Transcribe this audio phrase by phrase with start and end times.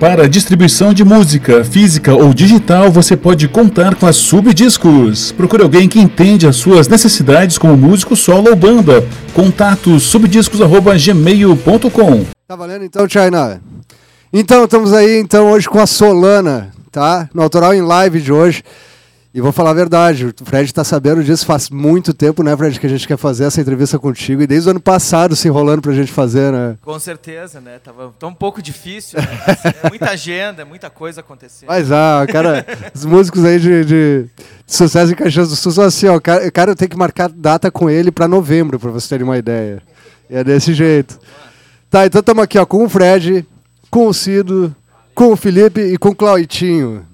[0.00, 5.30] Para distribuição de música, física ou digital, você pode contar com a Subdiscos.
[5.30, 9.06] Procure alguém que entende as suas necessidades como músico solo ou banda.
[9.34, 12.24] Contato subdiscos@gmail.com.
[12.48, 13.60] Tá valendo então, China?
[14.32, 17.28] Então, estamos aí então hoje com a Solana, tá?
[17.34, 18.64] No Autoral em Live de hoje.
[19.32, 22.80] E vou falar a verdade, o Fred está sabendo disso faz muito tempo, né, Fred,
[22.80, 24.42] que a gente quer fazer essa entrevista contigo.
[24.42, 26.76] E desde o ano passado se enrolando para a gente fazer, né?
[26.82, 27.78] Com certeza, né?
[27.78, 29.28] Tava tão um pouco difícil, né?
[29.84, 31.68] É muita agenda, é muita coisa acontecendo.
[31.68, 34.28] Mas, ah, cara, os músicos aí de, de, de
[34.66, 36.18] sucesso em Caxias do Sul são assim, ó.
[36.18, 39.38] Cara, cara, eu tenho que marcar data com ele para novembro, para vocês terem uma
[39.38, 39.80] ideia.
[40.28, 41.20] E é desse jeito.
[41.88, 43.46] Tá, então estamos aqui, ó, com o Fred,
[43.88, 44.74] com o Cido,
[45.14, 47.04] com o Felipe e com o Clauitinho.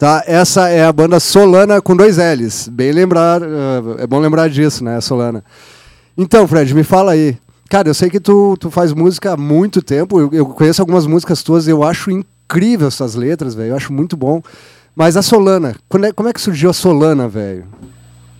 [0.00, 0.24] Tá?
[0.26, 2.68] Essa é a banda Solana com dois L's.
[2.68, 5.44] Bem lembrar, uh, é bom lembrar disso, né, Solana.
[6.16, 7.36] Então, Fred, me fala aí.
[7.68, 10.18] Cara, eu sei que tu, tu faz música há muito tempo.
[10.18, 13.72] Eu, eu conheço algumas músicas tuas eu acho incrível essas letras, velho.
[13.72, 14.42] Eu acho muito bom.
[14.96, 17.66] Mas a Solana, é, como é que surgiu a Solana, velho?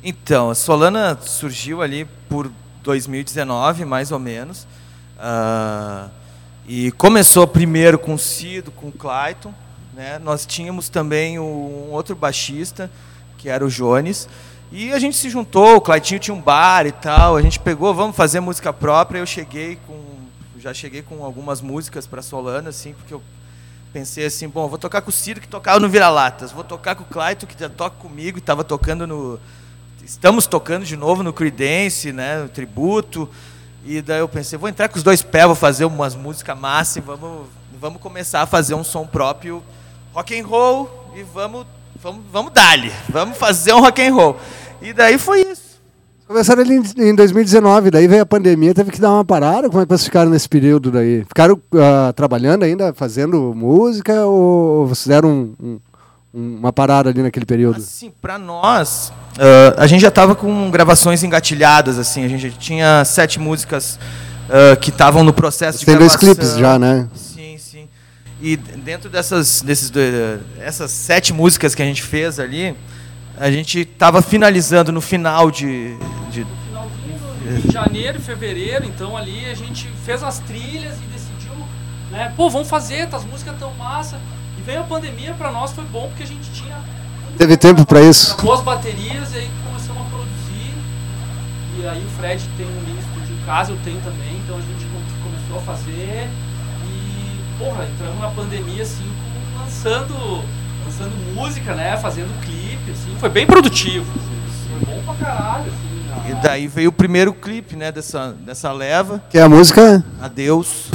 [0.03, 2.51] Então, a Solana surgiu ali por
[2.83, 4.67] 2019, mais ou menos.
[5.19, 6.09] Uh,
[6.67, 9.53] e começou primeiro com o Cido, com o Clayton.
[9.95, 10.19] Né?
[10.19, 12.91] Nós tínhamos também um outro baixista,
[13.37, 14.29] que era o Jones.
[14.73, 17.93] E a gente se juntou, o Claitinho tinha um bar e tal, a gente pegou,
[17.93, 19.19] vamos fazer música própria.
[19.19, 20.11] Eu cheguei com
[20.61, 23.23] já cheguei com algumas músicas para Solana assim, porque eu
[23.95, 27.03] pensei assim, bom, vou tocar com o Ciro que tocava no Vira-Latas, vou tocar com
[27.03, 29.41] o Clayton que já toca comigo e estava tocando no
[30.05, 33.29] estamos tocando de novo no Creedence, né, no tributo.
[33.85, 36.99] E daí eu pensei, vou entrar com os dois pés, vou fazer umas músicas massa
[36.99, 37.47] e vamos
[37.81, 39.63] vamos começar a fazer um som próprio
[40.13, 41.67] rock and roll e vamos,
[42.01, 44.37] vamos, vamos dar-lhe, vamos fazer um rock and roll.
[44.83, 45.71] E daí foi isso.
[46.29, 49.69] Começaram ali em 2019, daí veio a pandemia, teve que dar uma parada.
[49.69, 51.25] Como é que vocês ficaram nesse período daí?
[51.25, 55.29] Ficaram uh, trabalhando ainda, fazendo música ou fizeram
[55.61, 55.81] um,
[56.33, 57.79] um, uma parada ali naquele período?
[57.79, 62.57] Assim, para nós, uh, a gente já estava com gravações engatilhadas, assim, a gente já
[62.57, 63.99] tinha sete músicas
[64.49, 66.19] uh, que estavam no processo Você de tem gravação.
[66.19, 67.09] Tem dois clipes já, né?
[68.41, 69.93] E dentro dessas desses,
[70.59, 72.75] essas sete músicas que a gente fez ali,
[73.39, 75.97] a gente estava finalizando no final de,
[76.31, 76.47] de
[77.59, 81.53] de janeiro e fevereiro, então ali a gente fez as trilhas e decidiu,
[82.11, 84.21] né, pô, vamos fazer, as músicas tão massa.
[84.59, 86.79] E veio a pandemia, para nós foi bom porque a gente tinha
[87.37, 88.37] Teve tempo para isso.
[88.43, 90.75] Boas baterias e aí começamos a produzir.
[91.79, 94.61] E aí o Fred tem um mini estúdio em casa, eu tenho também, então a
[94.61, 94.87] gente
[95.23, 96.29] começou a fazer
[97.61, 99.05] porra, entramos na pandemia assim,
[99.59, 100.15] lançando,
[100.85, 101.99] lançando música, né?
[101.99, 104.11] Fazendo clipe, assim, foi bem produtivo.
[104.17, 106.31] Assim, foi bom pra caralho, assim.
[106.31, 109.23] E daí veio o primeiro clipe, né, dessa, dessa leva.
[109.29, 110.03] Que é a música?
[110.21, 110.89] Adeus.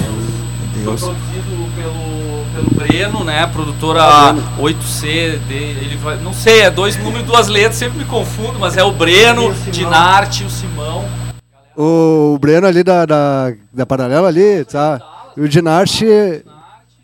[0.72, 1.02] Adeus.
[1.02, 3.46] Foi produzido pelo, pelo Breno, né?
[3.48, 5.38] Produtora 8C.
[5.48, 8.84] De, ele vai, não sei, é dois números, duas letras, sempre me confundo, mas é
[8.84, 11.06] o Breno, o Dinarte, o Simão.
[11.78, 15.00] O, o Breno ali da, da, da Paralela ali, tá?
[15.38, 16.06] E o Dinarte.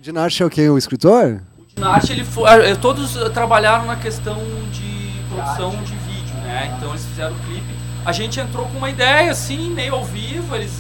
[0.02, 0.68] Dinarte é o quê?
[0.68, 1.42] O escritor?
[1.60, 4.36] O Dinarte, ele foi, eh, todos trabalharam na questão
[4.72, 6.74] de produção de vídeo, né?
[6.76, 7.76] Então eles fizeram o clipe.
[8.04, 10.72] A gente entrou com uma ideia, assim, meio ao vivo, eles,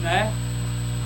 [0.00, 0.32] né?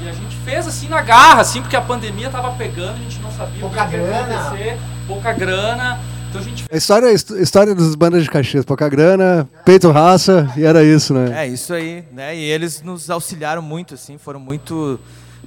[0.01, 3.19] E a gente fez assim na garra, assim, porque a pandemia tava pegando, a gente
[3.19, 5.99] não sabia pouca o que ia acontecer, pouca grana.
[6.31, 10.49] Então a gente a história, a história das bandas de Caxias, pouca grana, peito raça,
[10.57, 11.45] e era isso, né?
[11.45, 12.37] É, isso aí, né?
[12.37, 15.01] E eles nos auxiliaram muito, assim, foram muito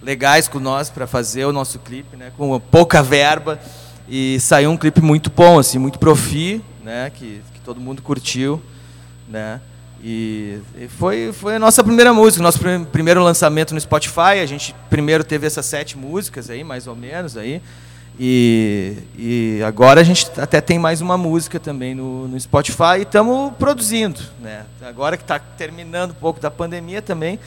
[0.07, 2.31] legais com nós para fazer o nosso clipe, né?
[2.37, 3.59] Com pouca verba
[4.07, 7.11] e saiu um clipe muito bom, assim, muito profi, né?
[7.13, 8.61] Que, que todo mundo curtiu,
[9.27, 9.59] né?
[10.01, 14.39] E, e, foi, foi a nossa primeira música, nosso pr primeiro lançamento no Spotify.
[14.41, 17.61] A gente primeiro teve essas sete músicas aí, mais ou menos aí.
[18.17, 23.01] E, e agora a gente até tem mais uma música também no, no Spotify e
[23.01, 24.63] estamos produzindo, né?
[24.81, 27.37] Agora que está terminando um pouco da pandemia também,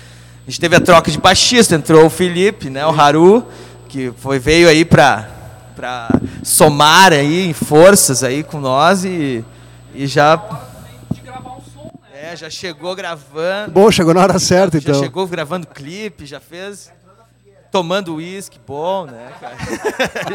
[0.47, 3.47] a gente teve a troca de baixista, entrou o Felipe, né, o Haru,
[3.89, 5.29] que foi, veio aí para
[5.77, 6.11] para
[6.43, 9.43] somar aí em forças aí com nós e,
[9.95, 10.39] e já
[12.13, 13.73] é, já chegou gravando.
[13.73, 14.95] Bom, chegou na hora certa já então.
[14.95, 16.93] Já chegou gravando clipe, já fez
[17.71, 19.57] tomando uísque bom, né, cara?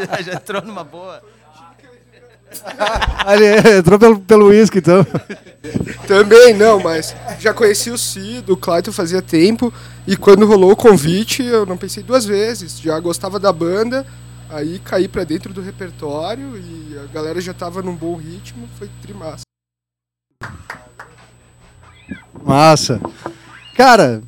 [0.06, 1.22] já, já entrou numa boa.
[3.24, 3.44] Ali,
[3.78, 5.06] entrou pelo, pelo uísque, então.
[6.06, 9.72] Também não, mas já conheci o Cido, o Clayton fazia tempo,
[10.06, 12.78] e quando rolou o convite, eu não pensei duas vezes.
[12.78, 14.06] Já gostava da banda,
[14.48, 18.88] aí caí para dentro do repertório e a galera já tava num bom ritmo, foi
[19.02, 19.42] trimassa.
[22.44, 23.00] Massa.
[23.76, 24.22] Cara,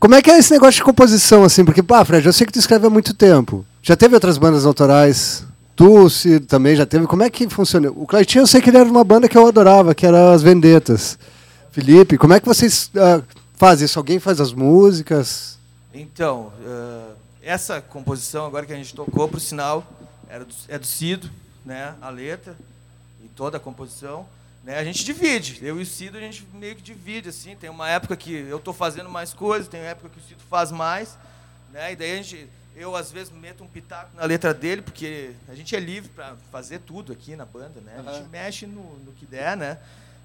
[0.00, 1.64] como é que é esse negócio de composição, assim?
[1.64, 3.64] Porque, pá, Fred, eu sei que tu escreve há muito tempo.
[3.82, 5.44] Já teve outras bandas autorais?
[5.76, 7.06] Tu, Cid, também já teve?
[7.06, 7.90] Como é que funciona?
[7.90, 10.42] O Claitinho, eu sei que ele era uma banda que eu adorava, que era As
[10.42, 11.18] Vendetas.
[11.70, 13.20] Felipe, como é que vocês ah,
[13.64, 13.98] fazem isso?
[13.98, 15.58] Alguém faz as músicas?
[15.94, 19.82] Então, uh, essa composição agora que a gente tocou, por sinal,
[20.28, 21.30] era do, é do Cido,
[21.64, 21.94] né?
[22.02, 22.54] A letra
[23.24, 24.26] e toda a composição.
[24.62, 24.78] Né?
[24.78, 25.60] A gente divide.
[25.62, 27.56] Eu e o Cido, a gente meio que divide, assim.
[27.56, 30.42] Tem uma época que eu estou fazendo mais coisas, tem uma época que o Cido
[30.50, 31.16] faz mais.
[31.72, 31.92] Né?
[31.92, 32.46] E daí a gente,
[32.76, 36.34] eu, às vezes, meto um pitaco na letra dele, porque a gente é livre para
[36.52, 38.04] fazer tudo aqui na banda, né?
[38.06, 39.78] A gente mexe no, no que der, né?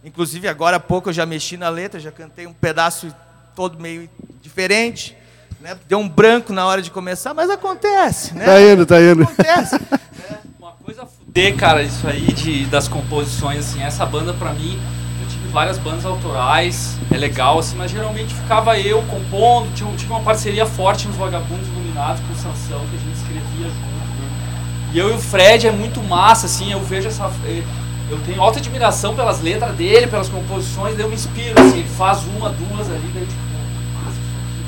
[0.03, 3.13] Inclusive, agora há pouco eu já mexi na letra, já cantei um pedaço
[3.59, 4.09] todo meio
[4.41, 5.17] diferente.
[5.59, 5.75] Né?
[5.85, 8.45] Deu um branco na hora de começar, mas acontece, né?
[8.45, 9.23] Tá indo, tá indo.
[9.23, 9.77] Acontece.
[10.57, 14.79] Uma coisa a fuder, cara, isso aí de, das composições, assim, essa banda pra mim,
[15.21, 20.09] eu tive várias bandas autorais, é legal, assim, mas geralmente ficava eu compondo, tinha, tinha
[20.09, 24.89] uma parceria forte nos Vagabundos Iluminados com o Sansão, que a gente escrevia junto, né?
[24.93, 27.29] E eu e o Fred é muito massa, assim, eu vejo essa.
[27.45, 27.61] eh,
[28.09, 31.89] Eu tenho alta admiração pelas letras dele, pelas composições, daí eu me inspiro, assim, ele
[31.89, 33.48] faz uma, duas ali, daí tipo,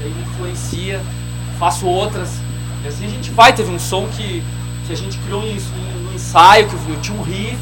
[0.01, 1.01] daí influencia,
[1.59, 2.29] faço outras.
[2.83, 4.43] E assim a gente vai, teve um som que,
[4.87, 5.59] que a gente criou em-
[6.03, 7.57] no ensaio, que eu tinha um riff,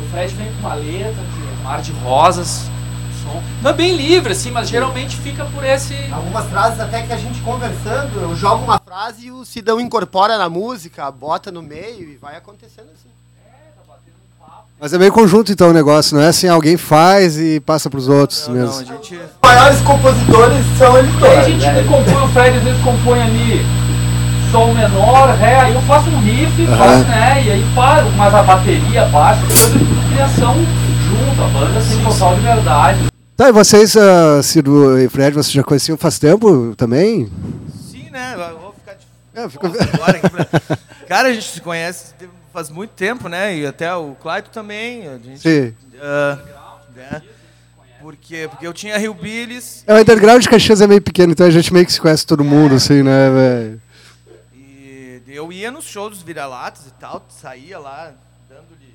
[0.00, 3.42] o Fred vem com uma letra, que é Mar de Rosas, um som.
[3.62, 5.94] Não é bem livre, assim, mas geralmente fica por esse.
[6.12, 10.38] Algumas frases até que a gente conversando, eu jogo uma frase e o Sidão incorpora
[10.38, 13.08] na música, bota no meio e vai acontecendo assim.
[14.82, 16.16] Mas é meio conjunto, então, o negócio.
[16.16, 18.72] Não é assim, alguém faz e passa pros outros Não, mesmo.
[18.72, 19.14] não, a gente...
[19.14, 21.84] Os maiores compositores são eles Daí a gente né?
[21.88, 23.64] compõe, o Fred às vezes compõe ali
[24.50, 28.42] sol menor, ré, aí eu faço um riff, faço, né, e aí paro, mas a
[28.42, 33.06] bateria, baixo, coisa de criação junto, a banda sem total liberdade.
[33.36, 37.30] Tá, e vocês, uh, Ciro e Fred, vocês já conheciam faz tempo também?
[37.88, 38.34] Sim, né?
[38.34, 40.76] Eu vou ficar de É, Nossa, agora aqui pra-
[41.08, 42.12] Cara, a gente se conhece
[42.52, 43.56] faz muito tempo, né?
[43.56, 45.08] E até o Claito também.
[45.08, 45.74] A gente, Sim.
[46.00, 46.38] ah,
[46.94, 47.22] né?
[48.00, 51.46] Porque, porque eu tinha Rio Billis É, o underground de Caxias é meio pequeno, então
[51.46, 53.82] a gente meio que se conhece todo mundo, assim, né, velho?
[54.54, 58.12] e eu ia nos shows dos vira-latas e tal, saía lá
[58.48, 58.92] dando-lhe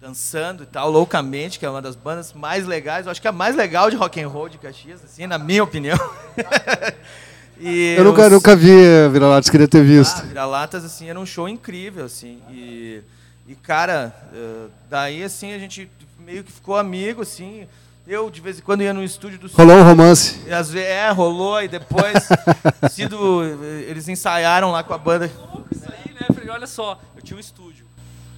[0.00, 3.30] dançando e tal, loucamente, que é uma das bandas mais legais, eu acho que é
[3.30, 5.98] a mais legal de rock and roll de Caxias, assim, na minha opinião.
[7.58, 8.70] E Eu nunca, os- nunca vi
[9.10, 10.18] Vira-Latas, queria ter visto.
[10.20, 12.38] Ah, Vira-Latas, assim, era um show incrível, assim.
[12.50, 13.00] E,
[13.48, 15.88] e cara, eh, daí, assim, a gente
[16.18, 17.66] meio que ficou amigo, assim.
[18.06, 20.38] Eu, de vez em quando, ia no estúdio do Rolou um romance.
[20.46, 22.28] E às vezes, é, rolou, e depois,
[22.92, 23.42] sido,
[23.88, 25.26] eles ensaiaram lá com a banda.
[25.26, 27.84] Isso aí, né, Fred, olha só, eu tinha um estúdio,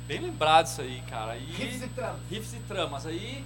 [0.06, 1.44] bem lembrado isso aí, cara, e...
[1.53, 2.17] Riffs e tramas.
[2.31, 3.44] Riffs e tramas, aí...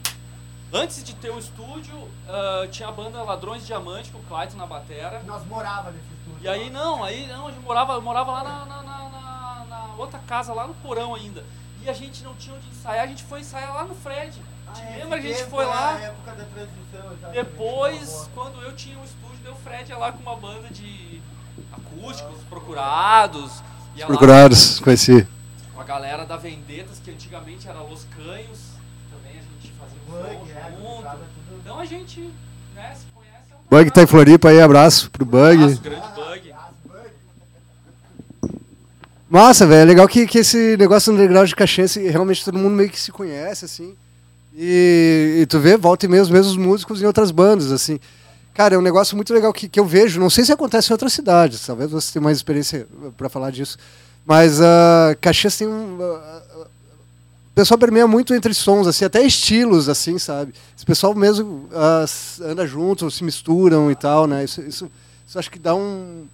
[0.73, 4.57] Antes de ter o estúdio, ah, tinha a banda Ladrões de Diamante, com o Clayton
[4.57, 5.23] na batera.
[5.27, 6.39] Nós morava nesse estúdio.
[6.41, 9.95] E aí não, aí não, a gente morava, eu morava lá na, na- na- na-
[9.99, 11.45] outra casa, lá no porão ainda.
[11.83, 14.41] E a gente não tinha onde ensaiar, a gente foi ensaiar lá no Fred.
[14.67, 15.19] Ah, Te é, lembra?
[15.19, 15.95] A gente foi é lá.
[15.95, 17.31] a época da transição.
[17.33, 21.21] Depois, quando eu tinha um estúdio, deu o Fred ia lá com uma banda de
[21.73, 23.63] acústicos, procurados.
[23.95, 25.27] Ia lá Procurados, conheci.
[25.75, 28.72] com a galera da Vendetas, que antigamente era Los Canhos.
[30.13, 31.03] Bug, é, junto.
[31.03, 31.61] tudo.
[31.61, 32.21] Então a gente
[32.75, 33.45] né, se conhece.
[33.55, 35.63] um Bug tá em Floripa aí, abraço pro Bug.
[35.63, 36.53] Abraço, grande bug.
[39.29, 39.81] Massa, velho.
[39.81, 43.01] É legal que, que esse negócio do underground de Caxias, realmente todo mundo meio que
[43.01, 43.97] se conhece, assim.
[44.55, 47.99] E, e tu vê, volta e meia os mesmos músicos em outras bandas, assim.
[48.53, 50.21] Cara, é um negócio muito legal que, que eu vejo.
[50.21, 53.79] Não sei se acontece em outras cidades, talvez você tenha mais experiência para falar disso.
[54.27, 55.99] Mas uh, Caxias tem um.
[56.01, 56.52] ah, ah,
[57.53, 60.55] o pessoal permeia muito entre sons, assim, até estilos, assim, sabe?
[60.77, 61.69] Esse pessoal mesmo
[62.03, 64.43] s- anda junto, se misturam e tal, né?
[64.43, 64.91] Isso, isso,
[65.29, 66.25] isso acho que dá um.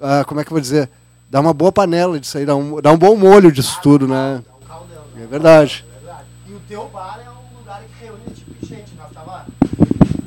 [0.00, 0.88] ah, como é que eu vou dizer?
[1.30, 4.42] Dá uma boa panela disso aí, dá um, dá um bom molho disso tudo, né?
[5.20, 5.84] É verdade.
[6.08, 6.14] É.
[6.50, 8.94] E o teu bar é um lugar que reúne esse tipo de gente.
[8.96, 9.46] Nós tava...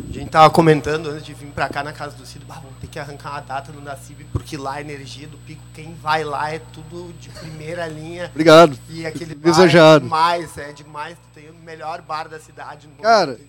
[0.10, 2.78] A gente tava comentando antes de vir pra cá na casa do Cido, bah, vamos
[2.82, 6.24] ter que arrancar uma data no Nacib, porque lá a energia do pico, quem vai
[6.24, 8.30] lá é tudo de primeira linha.
[8.30, 8.78] Obrigado.
[8.90, 10.06] E aquele bar Desejado.
[10.06, 11.18] é demais, é demais.
[11.18, 12.88] Tu tem o melhor bar da cidade.
[12.88, 13.48] No Cara, momento,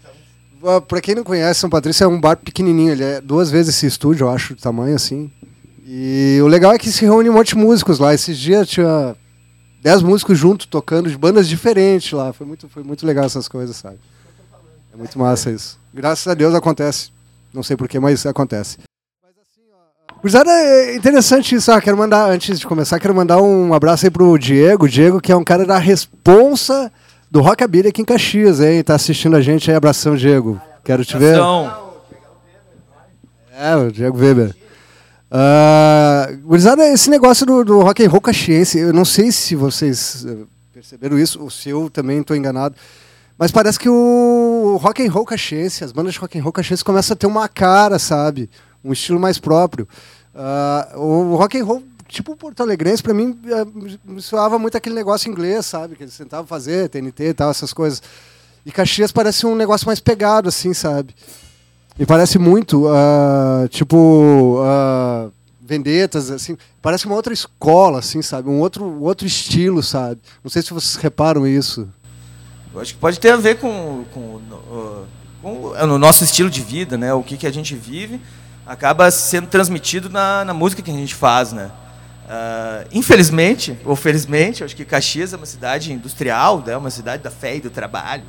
[0.60, 0.80] então.
[0.82, 3.86] Pra quem não conhece, São Patrício é um bar pequenininho, ele é duas vezes esse
[3.86, 5.30] estúdio, eu acho, de tamanho assim.
[5.84, 8.14] E o legal é que se reúne um monte de músicos lá.
[8.14, 9.16] Esses dias tinha
[9.80, 12.32] dez músicos juntos, tocando de bandas diferentes lá.
[12.32, 13.98] Foi muito, foi muito legal essas coisas, sabe?
[14.98, 15.78] Muito massa isso.
[15.94, 17.10] Graças a Deus acontece.
[17.54, 18.78] Não sei porquê, mas acontece.
[20.20, 21.70] Gurizada, é interessante isso.
[21.70, 24.88] Ah, quero mandar, antes de começar, quero mandar um abraço aí pro Diego.
[24.88, 26.90] Diego, que é um cara da responsa
[27.30, 28.82] do Rockabilly aqui em Caxias, hein?
[28.82, 29.76] Tá assistindo a gente aí.
[29.76, 30.60] Abração, Diego.
[30.84, 31.34] Quero te ver.
[31.34, 31.92] Então,
[33.56, 34.56] É, o Diego Weber.
[35.30, 40.24] Uh, gurizada, esse negócio do, do rock and roll caxiense, eu não sei se vocês
[40.26, 40.36] eh,
[40.72, 42.74] perceberam isso, ou se eu também estou enganado,
[43.38, 46.84] mas parece que o rock and roll caxiense, as bandas de rock and roll caxiense
[46.84, 48.50] começam a ter uma cara, sabe?
[48.84, 49.86] Um estilo mais próprio.
[50.34, 53.66] Uh, o rock and roll tipo Porto Alegrense, para mim, eh,
[54.04, 55.94] me soava muito aquele negócio inglês, sabe?
[55.94, 58.02] Que eles tentavam fazer, TNT e tal, essas coisas.
[58.64, 61.14] E Caxias parece um negócio mais pegado, assim, sabe?
[61.98, 65.30] Me parece muito, uh, tipo, uh,
[65.60, 68.48] Vendetas, assim, parece uma outra escola, assim, sabe?
[68.48, 70.20] Um outro, outro estilo, sabe?
[70.42, 71.88] Não sei se vocês reparam isso.
[72.80, 75.06] Acho que pode ter a ver com, com, uh,
[75.42, 77.12] com o nosso estilo de vida, né?
[77.12, 78.20] O que, que a gente vive
[78.66, 81.70] acaba sendo transmitido na, na música que a gente faz, né?
[82.28, 86.76] Uh, infelizmente, ou felizmente, acho que Caxias é uma cidade industrial, né?
[86.76, 88.24] uma cidade da fé e do trabalho.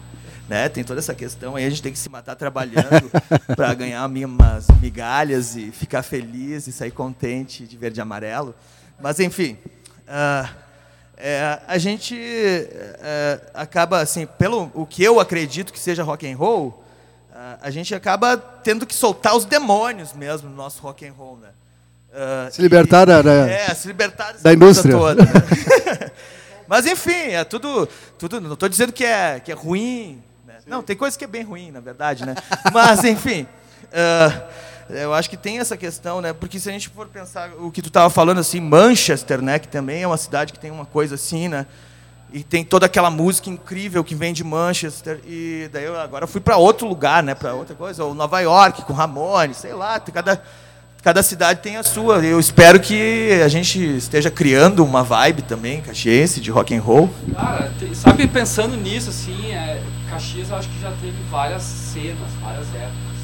[0.48, 0.70] Né?
[0.70, 3.12] Tem toda essa questão aí, a gente tem que se matar trabalhando
[3.58, 8.56] para ganhar umas migalhas e ficar feliz e sair contente de verde e amarelo.
[9.02, 9.58] Mas, enfim,
[10.08, 10.50] uh,
[11.20, 16.38] é, a gente uh, acaba, assim, pelo o que eu acredito que seja rock and
[16.38, 16.68] roll,
[17.32, 21.38] uh, a gente acaba tendo que soltar os demônios mesmo no nosso rock and roll,
[21.38, 21.50] né?
[22.52, 24.96] se libertar e, da, é, se libertar da indústria.
[24.96, 25.32] Toda, né?
[26.68, 28.42] Mas enfim, é tudo, tudo.
[28.42, 30.24] Não estou dizendo que é, que é ruim,
[30.70, 32.36] não, tem coisa que é bem ruim, na verdade, né?
[32.72, 33.48] Mas, enfim,
[33.86, 34.50] uh,
[34.90, 36.34] eu acho que tem essa questão, né?
[36.34, 39.60] Porque se a gente for pensar o que tu estava falando, assim, Manchester, né?
[39.60, 41.66] Que também é uma cidade que tem uma coisa assim, né?
[42.32, 45.20] E tem toda aquela música incrível que vem de Manchester.
[45.26, 47.34] E daí eu agora fui para outro lugar, né?
[47.34, 48.04] Para outra coisa.
[48.04, 50.00] Ou Nova York, com Ramones, sei lá.
[50.00, 50.42] Cada,
[51.02, 52.24] cada cidade tem a sua.
[52.24, 57.10] Eu espero que a gente esteja criando uma vibe também, caxiense, de rock and roll.
[57.36, 62.68] Cara, sabe, pensando nisso, assim, é, Caxias eu acho que já teve várias cenas, várias
[62.76, 63.19] épocas.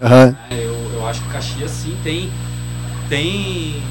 [0.00, 0.34] Uhum.
[0.50, 2.30] É, eu, eu acho que Caxias sim tem
[3.08, 3.82] tem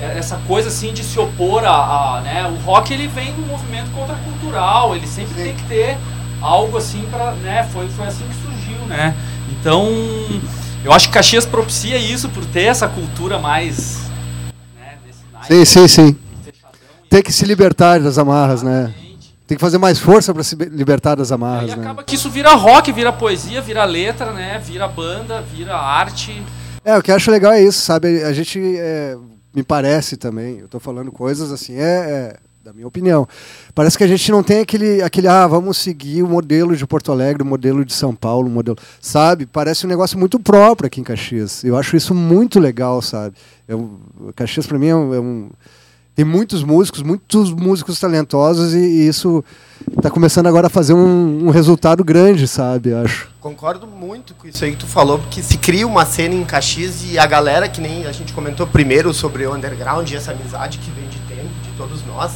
[0.00, 2.46] essa coisa assim de se opor a, a né?
[2.46, 5.42] O rock ele vem um movimento contracultural, ele sempre sim.
[5.44, 5.96] tem que ter
[6.40, 7.68] algo assim para, né?
[7.72, 9.14] Foi foi assim que surgiu, né?
[9.50, 9.88] Então
[10.84, 14.02] eu acho que Caxias propicia isso por ter essa cultura mais
[14.76, 14.98] né,
[15.42, 16.16] sim, sim, sim.
[17.08, 18.92] Tem que se libertar das amarras, né?
[19.46, 21.72] Tem que fazer mais força para se libertar das amarras.
[21.72, 21.82] E né?
[21.82, 24.58] acaba que isso vira rock, vira poesia, vira letra, né?
[24.58, 26.42] Vira banda, vira arte.
[26.82, 28.22] É, o que eu acho legal é isso, sabe?
[28.22, 29.16] A gente, é,
[29.54, 33.28] me parece também, eu estou falando coisas assim, é, é, da minha opinião.
[33.74, 37.12] Parece que a gente não tem aquele, aquele, ah, vamos seguir o modelo de Porto
[37.12, 39.44] Alegre, o modelo de São Paulo, o modelo, sabe?
[39.44, 41.62] Parece um negócio muito próprio aqui em Caxias.
[41.62, 43.36] Eu acho isso muito legal, sabe?
[43.68, 44.00] Eu,
[44.34, 45.50] Caxias para mim é um, é um
[46.14, 49.44] tem muitos músicos, muitos músicos talentosos e, e isso
[49.96, 52.94] está começando agora a fazer um, um, resultado grande, sabe?
[52.94, 53.28] Acho.
[53.40, 57.02] Concordo muito com isso aí que tu falou, porque se cria uma cena em Caxias
[57.10, 60.78] e a galera, que nem a gente comentou primeiro sobre o underground e essa amizade
[60.78, 62.32] que vem de tempo, de todos nós,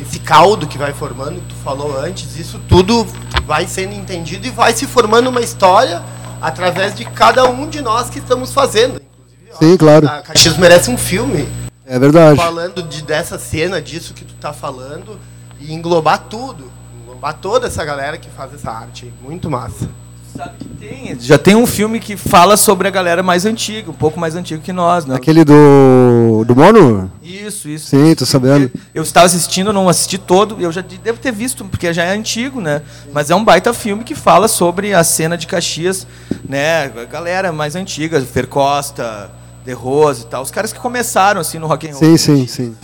[0.00, 3.06] esse caldo que vai formando, que tu falou antes, isso tudo
[3.46, 6.02] vai sendo entendido e vai se formando uma história
[6.40, 9.00] através de cada um de nós que estamos fazendo.
[9.00, 10.06] Inclusive, Sim, claro.
[10.06, 11.48] A Caxias merece um filme
[11.92, 12.38] é verdade.
[12.38, 15.18] Falando de, dessa cena, disso que tu tá falando,
[15.60, 16.72] e englobar tudo.
[17.02, 19.12] Englobar toda essa galera que faz essa arte.
[19.22, 19.90] Muito massa.
[20.34, 23.94] Sabe que tem, já tem um filme que fala sobre a galera mais antiga, um
[23.94, 25.16] pouco mais antigo que nós, né?
[25.16, 26.42] Aquele do.
[26.46, 27.12] do Mono?
[27.22, 27.88] Isso, isso.
[27.88, 28.70] Sim, tô sabendo.
[28.94, 32.58] Eu estava assistindo, não assisti todo, eu já devo ter visto, porque já é antigo,
[32.58, 32.80] né?
[33.12, 36.06] Mas é um baita filme que fala sobre a cena de Caxias,
[36.48, 36.86] né?
[36.86, 39.30] A galera mais antiga, Fer Costa,
[39.64, 40.42] The Rose e tal.
[40.42, 42.00] Os caras que começaram assim no rock and roll.
[42.00, 42.76] Sim, sim, sim.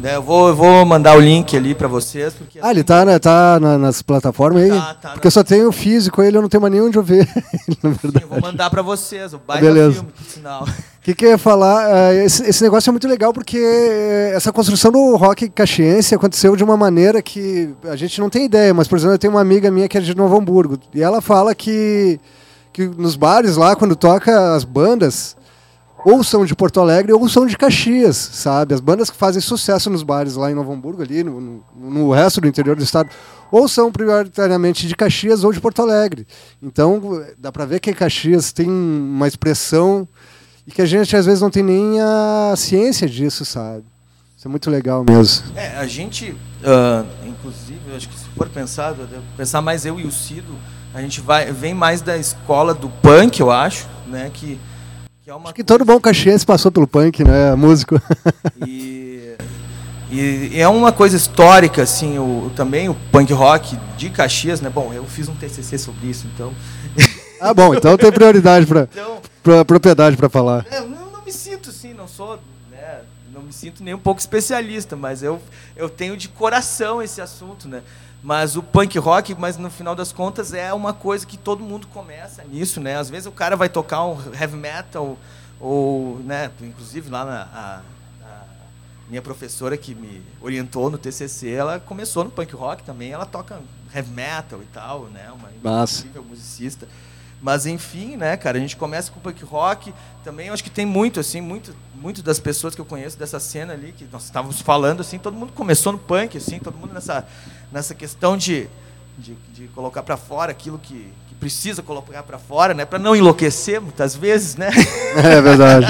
[0.00, 2.32] Né, eu, vou, eu vou mandar o link ali para vocês.
[2.32, 4.70] Porque, ah, ele tá, né, tá na, nas plataformas aí?
[4.70, 6.96] Tá, tá porque eu só tenho o físico, ele eu não tenho mais nem onde
[6.96, 7.28] eu ver.
[7.82, 8.18] na verdade.
[8.18, 9.94] Sim, eu vou mandar para vocês, o baita Beleza.
[9.94, 10.62] filme, por sinal.
[10.62, 10.68] O
[11.02, 11.88] que, que eu ia falar?
[11.88, 13.58] Uh, esse, esse, negócio é muito legal porque
[14.32, 18.72] essa construção do rock caxiense aconteceu de uma maneira que a gente não tem ideia,
[18.72, 21.20] mas, por exemplo, eu tenho uma amiga minha que é de Novo Hamburgo e ela
[21.20, 22.20] fala que,
[22.72, 25.36] que nos bares lá, quando toca as bandas,
[26.04, 28.74] ou são de Porto Alegre ou são de Caxias, sabe?
[28.74, 32.10] As bandas que fazem sucesso nos bares lá em Novo Hamburgo, ali no, no, no
[32.12, 33.10] resto do interior do estado,
[33.50, 36.26] ou são prioritariamente de Caxias ou de Porto Alegre.
[36.62, 40.06] Então, dá para ver que Caxias tem uma expressão
[40.66, 43.84] e que a gente às vezes não tem nem a ciência disso, sabe?
[44.36, 45.46] Isso é muito legal mesmo.
[45.56, 48.94] É, a gente, uh, inclusive, acho que se for pensar,
[49.36, 50.54] pensar mais eu e o Cido,
[50.94, 54.30] a gente vai, vem mais da escola do punk, eu acho, né?
[54.32, 54.58] Que
[55.28, 57.54] que é uma Acho que todo bom caxiense passou pelo punk, né?
[57.54, 58.00] Músico.
[60.10, 64.70] E, e, é uma coisa histórica, assim, o, também o punk rock de Caxias, né?
[64.70, 66.50] Bom, eu fiz um TCC sobre isso, então.
[67.38, 70.64] Ah, bom, então tem prioridade para então, propriedade para falar.
[70.72, 70.88] Eu
[72.08, 75.40] não, sou, né, não me sinto nem um pouco especialista, mas eu,
[75.76, 77.82] eu tenho de coração esse assunto, né?
[78.22, 81.86] Mas o punk rock, mas no final das contas é uma coisa que todo mundo
[81.86, 82.96] começa nisso, né?
[82.96, 85.16] Às vezes o cara vai tocar um heavy metal
[85.60, 87.82] ou, né, inclusive lá na a,
[88.24, 88.44] a
[89.08, 93.60] minha professora que me orientou no TCC, ela começou no punk rock também, ela toca
[93.94, 95.30] heavy metal e tal, né?
[95.30, 96.00] Uma Massa.
[96.00, 96.88] incrível musicista.
[97.40, 101.20] Mas enfim, né, cara, a gente começa com punk rock, também acho que tem muito
[101.20, 105.00] assim, muito muito das pessoas que eu conheço dessa cena ali que nós estávamos falando
[105.00, 107.26] assim, todo mundo começou no punk assim, todo mundo nessa
[107.72, 108.68] nessa questão de
[109.16, 113.16] de, de colocar para fora aquilo que, que precisa colocar para fora, né, para não
[113.16, 114.70] enlouquecer muitas vezes, né?
[115.16, 115.86] É verdade.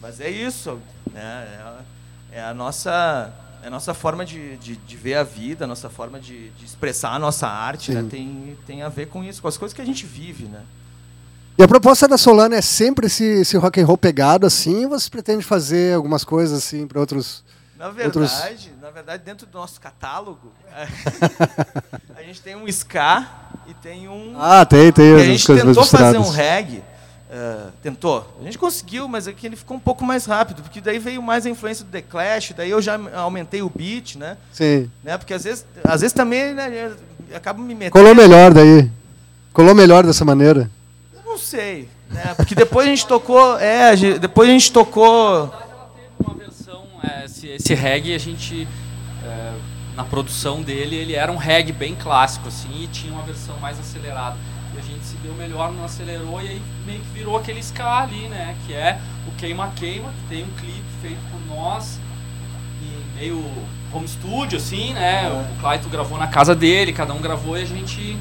[0.00, 0.78] Mas é isso,
[1.12, 1.48] né?
[2.32, 3.32] É, é a nossa
[3.64, 6.66] é a nossa forma de, de, de ver a vida, a nossa forma de, de
[6.66, 8.04] expressar a nossa arte, né?
[8.10, 10.60] Tem, tem a ver com isso, com as coisas que a gente vive, né?
[11.56, 14.90] E a proposta da Solana é sempre esse, esse rock and roll pegado assim, ou
[14.90, 17.42] você pretende fazer algumas coisas assim para outros.
[17.78, 20.52] Na Outros- verdade, na verdade, dentro do nosso catálogo,
[22.16, 23.26] a gente tem um ska
[23.66, 24.34] e tem um.
[24.38, 26.82] Ah, tem, tem e a gente tentou fazer um reggae.
[27.36, 28.24] Ah, tentou.
[28.40, 31.20] A gente conseguiu, mas é que ele ficou um pouco mais rápido, porque daí veio
[31.20, 34.36] mais a influência do The Clash, daí eu já aumentei o beat, né?
[34.52, 34.88] Sim.
[35.02, 35.18] né?
[35.18, 36.92] Porque às vezes, às vezes também né,
[37.28, 37.90] eu acabo me metendo.
[37.90, 38.88] Colou melhor daí.
[39.52, 40.70] Colou melhor dessa maneira.
[41.12, 42.34] Eu não sei, né?
[42.36, 47.24] Porque depois a gente tocou, é, depois a gente tocou ela teve uma versão, é,
[47.24, 48.68] esse, esse reggae a gente,
[49.24, 49.52] é,
[49.96, 53.80] na produção dele, ele era um reggae bem clássico, assim, e tinha uma versão mais
[53.80, 54.36] acelerada.
[54.74, 58.02] E a gente se deu melhor, não acelerou, e aí meio que virou aquele ska
[58.02, 62.00] ali, né, que é o Queima Queima, que tem um clipe feito por nós,
[62.82, 63.44] em meio
[63.92, 67.64] home studio, assim, né, o Claito gravou na casa dele, cada um gravou e a
[67.64, 68.18] gente...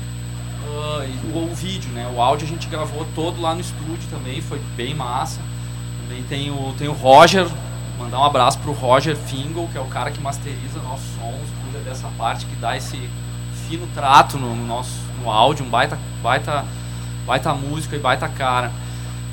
[0.67, 2.11] ah, e o, o vídeo, né?
[2.15, 5.41] O áudio a gente gravou todo lá no estúdio também, foi bem massa.
[6.01, 7.47] Também tem o, tem o Roger,
[7.97, 11.79] mandar um abraço pro Roger Fingal, que é o cara que masteriza nossos sons, cuida
[11.83, 13.09] dessa parte que dá esse
[13.67, 16.65] fino trato no, no nosso no áudio, um baita, baita,
[17.25, 18.71] baita música e baita cara.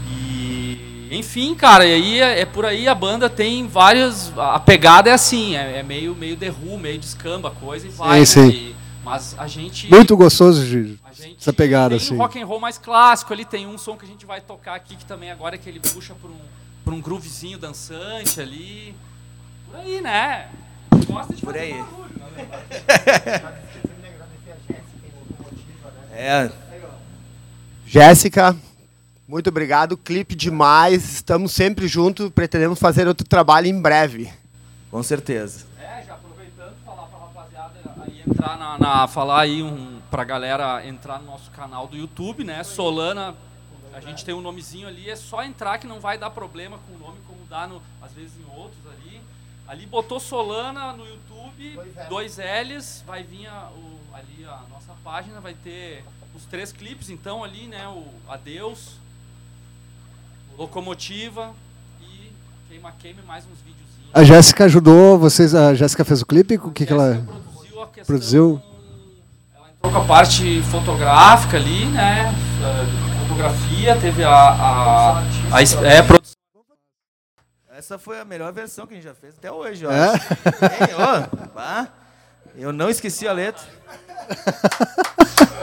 [0.08, 4.32] E enfim, cara, e aí é, é por aí a banda tem várias.
[4.38, 7.90] A pegada é assim, é, é meio, meio The Who, meio descamba a coisa e
[7.90, 8.24] vai.
[8.24, 8.40] sim.
[8.46, 8.48] né?
[8.48, 9.88] E- mas a gente.
[9.90, 10.62] Muito gostoso
[11.12, 12.14] gente Essa pegada, tem assim.
[12.14, 14.74] um rock and roll mais clássico ali, tem um som que a gente vai tocar
[14.74, 16.38] aqui que também agora é que ele puxa por um,
[16.84, 18.94] por um groovezinho dançante ali.
[19.70, 20.48] Por aí, né?
[21.06, 21.72] Gosta de Por aí.
[21.72, 23.52] barulho, né?
[26.20, 26.52] é,
[27.86, 28.56] Jéssica,
[29.26, 29.96] muito obrigado.
[29.96, 31.04] Clipe demais.
[31.14, 32.30] Estamos sempre juntos.
[32.30, 34.32] Pretendemos fazer outro trabalho em breve.
[34.90, 35.66] com certeza.
[35.80, 40.86] É, já aproveitando, falar pra rapaziada aí entrar na, na- falar aí um, pra galera
[40.86, 42.62] entrar no nosso canal do YouTube, né?
[42.62, 43.34] Solana,
[43.94, 46.94] a gente tem um nomezinho ali, é só entrar que não vai dar problema com
[46.94, 49.20] o nome, como dá no, às vezes em outros ali.
[49.66, 51.78] Ali botou Solana no YouTube,
[52.08, 57.10] dois L's, vai vir a, o- ali a nossa página, vai ter os três clipes,
[57.10, 57.86] então ali, né?
[57.88, 58.96] O Adeus,
[60.56, 61.52] Locomotiva
[62.00, 62.32] e
[62.68, 64.10] Queima Queima e mais uns videozinhos.
[64.12, 65.54] A Jéssica ajudou vocês.
[65.54, 66.56] A Jéssica fez o clipe?
[66.56, 67.14] O que, que ela.
[67.14, 68.62] Jéssica produziu a questão, produziu?
[69.54, 72.32] Ela entrou com a parte fotográfica ali, né?
[72.62, 74.30] eh, Fotografia, teve a.
[74.30, 76.34] a, a é, produção.
[77.70, 79.90] Essa foi a melhor versão que a gente já fez até hoje, ó.
[79.90, 80.12] É?
[80.12, 81.88] Hein, ó, pá.
[82.54, 83.62] Eu não esqueci a letra.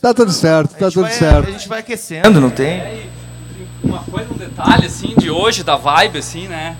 [0.00, 1.48] Tá tudo certo, tá tudo vai- certo.
[1.48, 3.08] A gente vai aquecendo, não tem?
[3.82, 6.76] Uma coisa, um detalhe assim de hoje, da vibe, assim, né?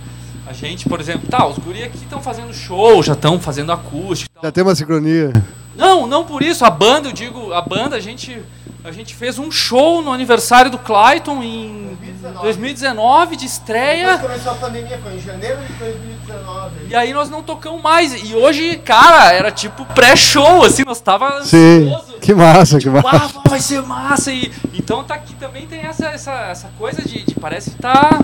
[0.47, 4.31] A gente, por exemplo, tá, os guri aqui estão fazendo show, já estão fazendo acústico.
[4.33, 4.45] tal.
[4.45, 5.33] Já tem uma sincronia.
[5.75, 6.65] Não, não por isso.
[6.65, 8.41] A banda, eu digo, a banda, a gente,
[8.87, 11.99] a gente fez um show no aniversário do Clayton em
[12.41, 14.17] 2019 de estreia.
[14.19, 16.71] começou a pandemia, foi em janeiro de 2019.
[16.89, 18.13] E aí nós não tocamos mais.
[18.15, 21.89] E hoje, cara, era tipo pré-show, assim, nós tava Sim.
[21.89, 22.15] ansioso.
[22.21, 23.41] Que massa, que Tipo, massa.
[23.45, 24.31] ah, vai ser massa.
[24.31, 28.21] E, então tá aqui também tem essa, essa, essa coisa de, de parece que tá.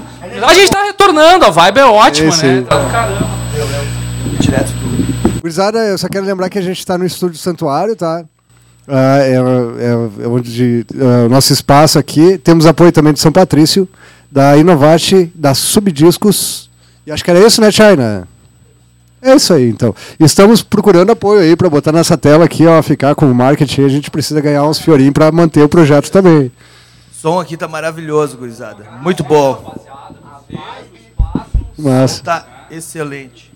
[0.46, 2.58] A gente tá retornando, a vibe é ótima, Sim, né?
[2.60, 2.64] sim.
[2.66, 3.28] Tá do caramba.
[4.38, 5.40] Direto do.
[5.40, 8.24] Gurizada, eu só quero lembrar que a gente está no estúdio Santuário, tá?
[8.88, 12.36] Ah, é, é- é onde é o nosso espaço aqui.
[12.38, 13.88] Temos apoio também de São Patrício,
[14.30, 16.68] da Inovate, da Subdiscos.
[17.06, 18.26] E acho que era isso, né, China?
[19.20, 19.94] É isso aí, então.
[20.18, 23.84] Estamos procurando apoio aí para botar nessa tela aqui, ó, ficar com o marketing.
[23.84, 26.46] A gente precisa ganhar uns fiorinhos para manter o projeto também.
[26.46, 26.50] O
[27.22, 28.84] som aqui tá maravilhoso, gurizada.
[29.00, 29.80] Muito bom.
[31.78, 33.51] Mas Tá excelente.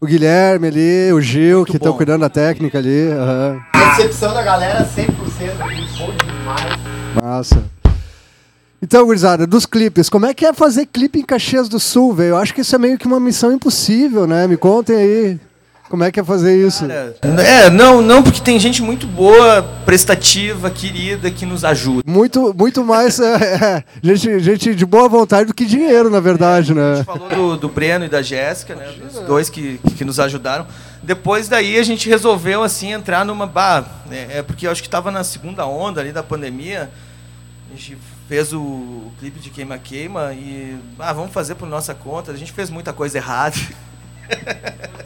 [0.00, 3.08] O Guilherme ali, o Gil, que estão cuidando da técnica ali.
[3.10, 3.60] aham.
[3.74, 5.08] Recepção da galera 100%
[5.60, 6.80] aqui, bom demais.
[7.14, 7.64] Massa.
[8.82, 12.30] Então, gurizada, dos clipes, como é que é fazer clipe em Caxias do Sul, velho?
[12.30, 14.46] Eu acho que isso é meio que uma missão impossível, né?
[14.46, 15.40] Me contem aí.
[15.88, 16.84] Como é que é fazer isso?
[16.86, 22.02] Cara, é, não, não, porque tem gente muito boa, prestativa, querida, que nos ajuda.
[22.04, 26.72] Muito, muito mais é, é, gente, gente de boa vontade do que dinheiro, na verdade,
[26.72, 26.96] A né?
[26.96, 28.92] gente falou do, do Breno e da Jéssica, né?
[29.00, 30.66] Dos dois que, que nos ajudaram.
[31.02, 34.88] Depois daí a gente resolveu assim entrar numa bah, é, é porque eu acho que
[34.88, 36.90] estava na segunda onda ali da pandemia.
[37.72, 37.96] A gente
[38.28, 42.32] fez o, o clipe de queima queima e ah, vamos fazer por nossa conta.
[42.32, 43.56] A gente fez muita coisa errada.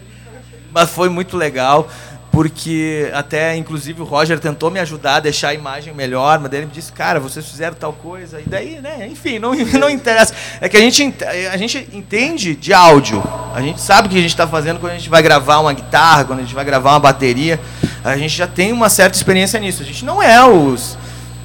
[0.73, 1.89] Mas foi muito legal,
[2.33, 6.61] porque até, inclusive, o Roger tentou me ajudar a deixar a imagem melhor, mas daí
[6.61, 10.33] ele me disse, cara, vocês fizeram tal coisa, e daí, né, enfim, não, não interessa.
[10.61, 13.21] É que a gente, ent- a gente entende de áudio,
[13.53, 15.73] a gente sabe o que a gente está fazendo quando a gente vai gravar uma
[15.73, 17.59] guitarra, quando a gente vai gravar uma bateria,
[18.05, 19.83] a gente já tem uma certa experiência nisso.
[19.83, 20.97] A gente não é os...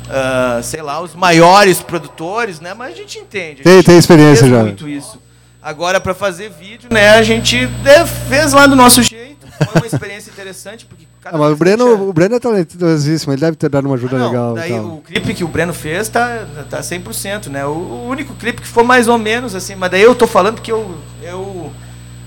[0.09, 2.73] ah, sei lá, os maiores produtores, né?
[2.75, 3.61] Mas a gente entende.
[3.61, 4.61] a Tem- gente tem experiência fez já.
[4.63, 5.19] muito isso.
[5.65, 9.47] Agora, para fazer vídeo, né, a gente é, fez lá do nosso jeito.
[9.57, 13.41] Foi uma experiência interessante, porque cada Ah, mas o Breno, o Breno é talentosíssimo, ele
[13.41, 14.53] deve ter dado uma ajuda Ah, não, legal.
[14.53, 14.85] Daí e tal.
[14.85, 17.65] o clipe que o Breno fez tá, tá 100%, né?
[17.65, 20.61] O, o único clipe que foi mais ou menos assim, mas daí eu tô falando
[20.61, 21.73] que eu eu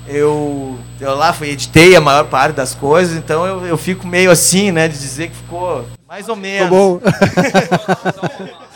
[0.09, 4.33] eu, eu lá fui, editei a maior parte das coisas, então eu, eu fico meio
[4.33, 6.64] assim, né, de dizer que ficou mais ou menos.
[6.64, 7.01] Ficou bom.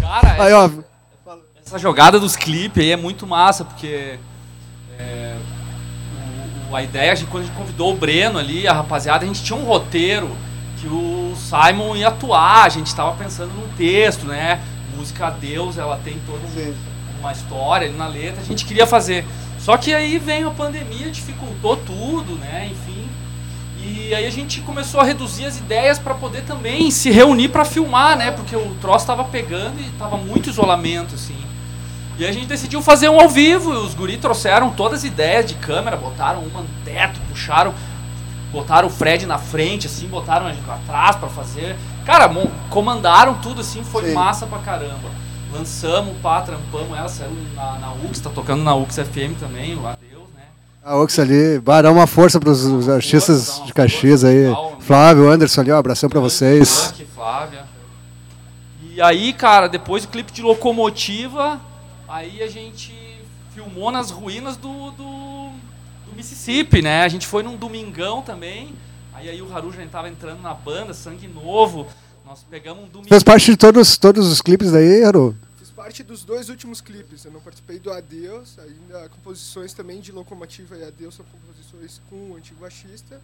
[0.00, 0.70] Cara, Aí, ó,
[1.66, 4.20] essa jogada dos clipes aí é muito massa, porque
[4.96, 5.36] é,
[6.72, 9.42] a ideia, a gente, quando a gente convidou o Breno ali, a rapaziada, a gente
[9.42, 10.30] tinha um roteiro
[10.80, 14.60] que o Simon ia atuar, a gente estava pensando num texto, né?
[14.96, 16.74] Música a Deus, ela tem toda um-
[17.18, 19.24] uma história ali na letra, a gente queria fazer.
[19.58, 22.68] Só que aí veio a pandemia, dificultou tudo, né?
[22.70, 23.08] Enfim.
[23.82, 27.64] E aí a gente começou a reduzir as ideias para poder também se reunir para
[27.64, 28.30] filmar, né?
[28.30, 31.36] Porque o troço estava pegando e tava muito isolamento, assim.
[32.18, 33.72] E a gente decidiu fazer um ao vivo.
[33.72, 37.74] E os guri trouxeram todas as ideias de câmera, botaram uma no teto, puxaram,
[38.50, 41.76] botaram o Fred na frente, assim, botaram a gente atrás para fazer.
[42.04, 42.30] Cara,
[42.70, 44.14] comandaram tudo, assim, foi Sim.
[44.14, 45.10] massa pra caramba.
[45.52, 49.86] Lançamos, pá, trampamos ela, saiu na, na UX, tá tocando na UX FM também, o
[49.86, 50.42] Adeus, né?
[50.84, 54.28] a Ox ali, vai dar uma força para os artistas Dá uma de Caxias força,
[54.28, 54.46] aí.
[54.46, 54.76] legal.
[54.80, 56.86] Flávio, Anderson ali, ó, abração para vocês.
[56.88, 57.64] Frank, Flávia.
[58.92, 61.60] E aí, cara, depois do clipe de Locomotiva,
[62.08, 62.92] aí a gente
[63.54, 65.50] filmou nas ruínas do, do,
[66.06, 67.02] do Mississippi, né?
[67.02, 68.74] A gente foi num domingão também.
[69.14, 71.86] Aí, aí o Haru já tava entrando na banda, Sangue Novo.
[72.24, 73.08] Nós pegamos um domingo.
[73.08, 75.34] Fez parte de todos, todos os clipes daí, Haru?
[75.58, 77.24] Fiz parte dos dois últimos clipes.
[77.24, 82.32] Eu não participei do Adeus, ainda composições também de Locomotiva e Adeus são composições com
[82.32, 83.20] o antigo baixista.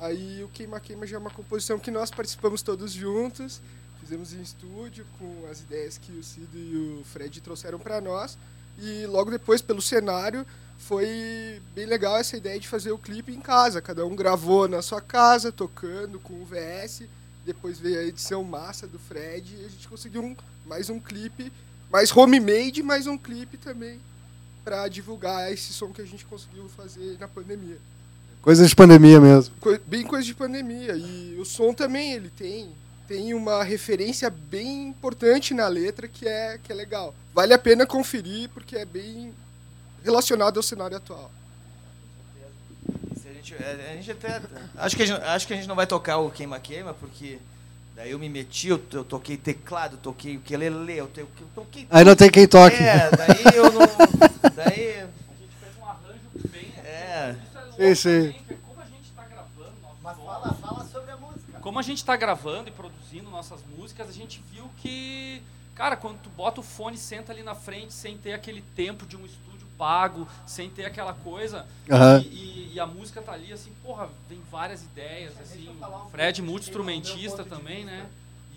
[0.00, 3.60] Aí o Queima Queima já é uma composição que nós participamos todos juntos.
[4.02, 8.36] Fizemos em estúdio com as ideias que o Cido e o Fred trouxeram para nós.
[8.78, 10.44] E logo depois, pelo cenário,
[10.76, 13.80] foi bem legal essa ideia de fazer o clipe em casa.
[13.80, 17.04] Cada um gravou na sua casa, tocando com o VS.
[17.46, 20.36] Depois veio a edição massa do Fred e a gente conseguiu um-
[20.66, 21.52] mais um clipe,
[21.90, 24.00] mais homemade, mais um clipe também
[24.64, 27.78] para divulgar esse som que a gente conseguiu fazer na pandemia.
[28.40, 29.54] Coisas de pandemia mesmo.
[29.86, 32.70] Bem coisa de pandemia e o som também ele tem
[33.08, 37.14] tem uma referência bem importante na letra que é que é legal.
[37.34, 39.32] Vale a pena conferir porque é bem
[40.04, 41.30] relacionado ao cenário atual.
[43.20, 44.40] Se a gente, é, a gente até,
[44.76, 47.38] acho, que a gente, acho que a gente não vai tocar o Queima Queima, porque
[47.94, 51.86] daí eu me meti, eu, eu toquei teclado, eu toquei ukulele, eu, te- eu toquei...
[51.90, 52.76] Aí não tem quem toque.
[52.82, 53.80] É, daí eu não...
[54.54, 55.00] Daí...
[55.00, 56.72] A gente fez um arranjo bem.
[56.84, 57.36] É...
[57.78, 58.32] Isso é Sim, sim.
[58.32, 61.51] também, porque como a gente tá gravando nosso Mas som, fala, fala sobre a música.
[61.62, 65.40] Como a gente está gravando e produzindo nossas músicas, a gente viu que,
[65.74, 69.16] cara, quando tu bota o fone, senta ali na frente, sem ter aquele tempo de
[69.16, 72.20] um estúdio pago, sem ter aquela coisa, Aham.
[72.20, 76.40] e, e- e a música tá ali, assim, porra, vem várias ideias, assim, o Fred
[76.42, 78.08] multi-instrumentista também, né?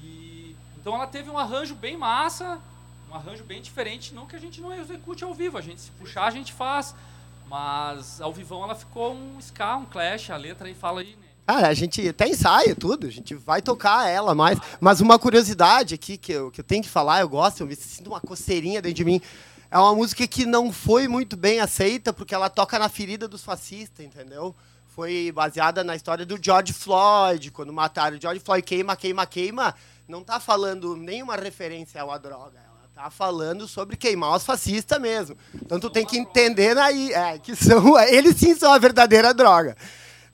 [0.01, 2.59] E, então ela teve um arranjo bem massa,
[3.11, 5.91] um arranjo bem diferente, não que a gente não execute ao vivo, a gente se
[5.91, 6.95] puxar a gente faz,
[7.47, 11.24] mas ao vivão ela ficou um ska, um clash, a letra aí fala aí, né?
[11.47, 14.57] Ah, a gente até ensaia tudo, a gente vai tocar ela mais.
[14.79, 17.75] Mas uma curiosidade aqui que eu, que eu tenho que falar, eu gosto, eu me
[17.75, 19.21] sinto uma coceirinha dentro de mim.
[19.69, 23.43] É uma música que não foi muito bem aceita, porque ela toca na ferida dos
[23.43, 24.55] fascistas, entendeu?
[24.87, 29.75] Foi baseada na história do George Floyd, quando mataram o George Floyd, queima, queima, queima.
[30.07, 32.57] Não tá falando nenhuma referência uma droga.
[32.57, 35.37] Ela tá falando sobre queimar os fascistas mesmo.
[35.53, 39.75] Então tu tem que entender aí, é, que são, eles sim são a verdadeira droga.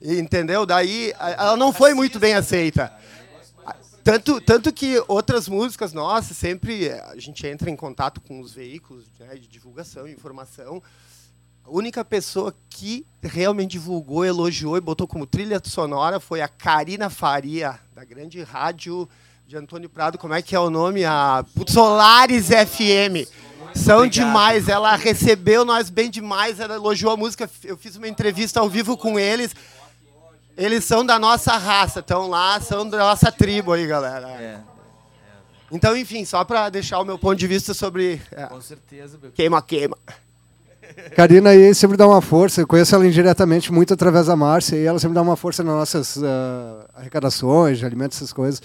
[0.02, 0.66] Entendeu?
[0.66, 2.92] Daí ela não foi muito bem aceita.
[4.02, 9.04] Tanto, tanto que outras músicas nossas, sempre a gente entra em contato com os veículos
[9.20, 10.82] né, de divulgação e informação.
[11.64, 17.08] A única pessoa que realmente divulgou, elogiou e botou como trilha sonora foi a Karina
[17.08, 19.08] Faria, da grande rádio
[19.46, 20.18] de Antônio Prado.
[20.18, 21.04] Como é que é o nome?
[21.04, 23.28] A Solares FM.
[23.72, 24.26] São Obrigado.
[24.26, 24.68] demais.
[24.68, 26.58] Ela recebeu nós bem demais.
[26.58, 27.48] Ela elogiou a música.
[27.62, 29.54] Eu fiz uma entrevista ao vivo com eles.
[30.56, 34.28] Eles são da nossa raça, estão lá, são da nossa tribo aí, galera.
[34.28, 34.60] É,
[35.70, 39.18] Então, enfim, só para deixar o meu ponto de vista sobre é, com certeza.
[39.20, 39.32] meu.
[39.32, 39.96] queima, queima.
[41.16, 42.60] Karina aí sempre dá uma força.
[42.60, 45.74] Eu conheço ela indiretamente muito através da Márcia e ela sempre dá uma força nas
[45.74, 48.60] nossas ah, arrecadações de alimentos, essas coisas.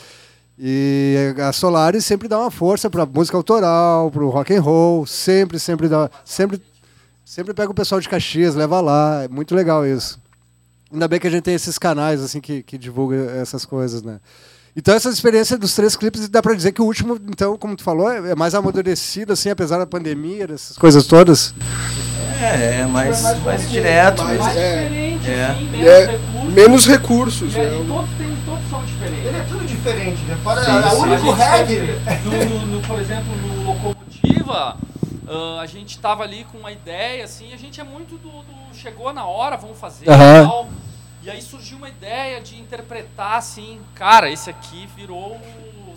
[0.60, 5.06] E a Solaris sempre dá uma força para música autoral, para o rock and roll.
[5.06, 6.62] Sempre, sempre dá, sempre,
[7.24, 9.24] sempre pega o pessoal de Caxias, leva lá.
[9.24, 10.20] É muito legal isso.
[10.92, 14.20] Ainda bem que a gente tem esses canais assim que, que divulgam essas coisas, né?
[14.76, 17.84] Então essa experiência dos três clipes dá para dizer que o último, então, como tu
[17.84, 21.54] falou, é é mais amadurecido assim, apesar da pandemia, dessas coisas todas.
[22.40, 24.24] É, é mais, mais direto.
[24.24, 24.84] Mais- Mais É.
[24.84, 25.46] diferente, É.
[25.46, 26.54] assim, menos É, recursos.
[26.54, 27.56] menos recursos.
[27.56, 27.82] É, né?
[27.82, 29.26] e todos, tem, todos são diferentes.
[29.26, 30.38] Ele é tudo diferente, né?
[30.44, 30.96] Fora Sim, a sim.
[31.02, 31.80] único A reggae.
[32.50, 34.78] no- no- por exemplo, no Locomotiva,
[35.28, 38.76] ah, a gente tava ali com uma ideia, assim, a gente é muito do, do
[38.76, 40.44] chegou na hora, vamos fazer Aham.
[40.44, 40.70] e tal.
[41.24, 45.42] E aí surgiu uma ideia de interpretar, assim, cara, esse aqui virou,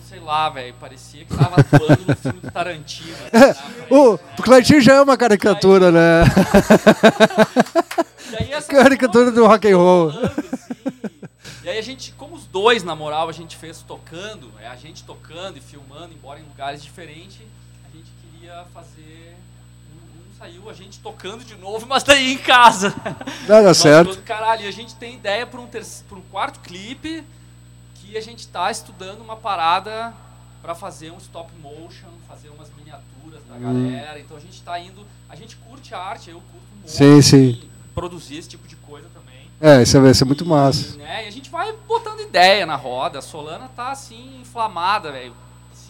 [0.09, 3.15] sei lá, velho, parecia que tava atuando no filme do Tarantino.
[3.31, 3.61] assim?
[3.89, 6.23] O, o Cleitinho já é uma caricatura, né?
[8.31, 10.09] E aí essa Caricatura do rock and roll.
[10.09, 10.19] assim.
[11.63, 14.75] E aí a gente, como os dois, na moral, a gente fez tocando, é a
[14.75, 17.39] gente tocando e filmando, embora em lugares diferentes,
[18.51, 19.35] a gente queria fazer.
[20.37, 22.93] Saiu a gente tocando de novo, mas daí em casa.
[23.47, 24.21] Dá Nós certo.
[24.23, 27.23] caralho, e a gente tem ideia para um, terce- pra um quarto clipe
[27.95, 30.13] que a gente tá estudando uma parada
[30.61, 34.19] para fazer um stop motion, fazer umas miniaturas da galera.
[34.19, 35.05] Então a gente tá indo.
[35.29, 36.89] A gente curte a arte, eu curto muito.
[36.91, 37.61] Sim, sim.
[37.93, 39.31] Produzir esse tipo de coisa também.
[39.61, 40.95] É, isso vai ser muito massa.
[40.95, 43.19] E, né, e a gente vai botando ideia na roda.
[43.19, 45.33] A Solana tá assim, inflamada, velho.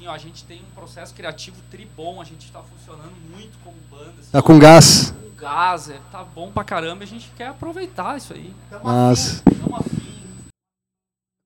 [0.02, 3.76] Assim, ó, a gente tem um processo criativo tribom, a gente tá funcionando muito como
[3.82, 4.14] banda.
[4.20, 5.12] Assim, Tá com gás.
[5.12, 8.52] com gás, é, tá bom pra caramba e a gente quer aproveitar isso aí.
[8.84, 9.44] Massa.
[9.44, 10.26] Tamo afim.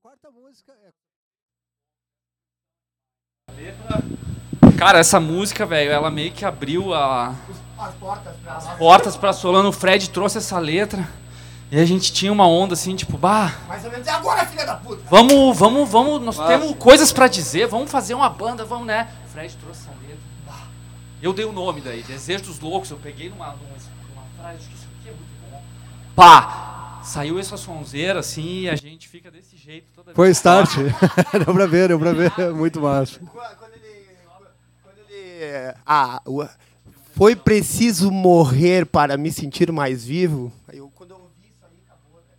[0.02, 0.88] Quarta música é
[4.78, 7.34] Cara, essa música, velho, ela meio que abriu a,
[7.78, 8.78] As portas pra nós.
[8.78, 9.68] portas pra Solano.
[9.68, 11.06] O Fred trouxe essa letra.
[11.70, 14.06] E a gente tinha uma onda assim, tipo, bah, Mais ou menos.
[14.06, 15.02] É agora, filha da puta.
[15.10, 19.08] vamos, vamos, vamos, nós temos coisas pra dizer, vamos fazer uma banda, vamos, né?
[19.26, 20.16] O Fred trouxe essa letra.
[20.46, 20.68] Bah.
[21.20, 24.68] Eu dei o nome daí, Desejo dos Loucos, eu peguei numa, numa, numa frase, acho
[24.68, 25.62] que isso aqui é muito bom.
[26.14, 27.00] Pá!
[27.06, 30.70] Saiu essa sonzeira assim e a gente fica desse jeito toda Foi vez start.
[31.32, 32.32] deu pra ver, deu pra ver.
[32.52, 33.20] Muito massa.
[33.20, 34.06] Quando ele.
[34.82, 35.74] Quando ele.
[35.86, 36.20] Ah,
[37.14, 40.52] foi preciso morrer para me sentir mais vivo.
[40.72, 42.34] Eu, quando eu ouvi isso aí, acabou, né?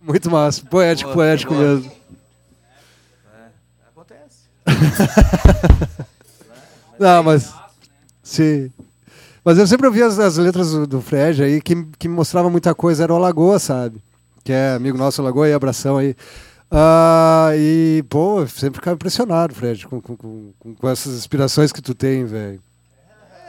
[0.00, 0.64] Muito massa.
[0.64, 1.66] Poético, Boa, poético boa.
[1.76, 1.92] mesmo.
[3.88, 4.38] Acontece.
[6.98, 7.52] Não, mas.
[8.22, 8.70] Sim.
[9.44, 12.74] Mas eu sempre ouvi as, as letras do, do Fred aí, que, que mostrava muita
[12.74, 14.02] coisa, era o Lagoa, sabe?
[14.44, 16.14] Que é amigo nosso, Lagoa, aí, abração aí.
[16.70, 21.80] Ah, e, pô, eu sempre ficava impressionado, Fred, com, com, com, com- essas inspirações que
[21.80, 22.60] tu tem, velho.